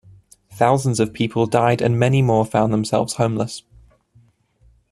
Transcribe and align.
Thousands 0.51 0.99
of 0.99 1.13
people 1.13 1.45
died 1.45 1.79
and 1.79 1.99
many 1.99 2.23
more 2.23 2.43
found 2.43 2.73
themselves 2.73 3.13
homeless. 3.17 3.61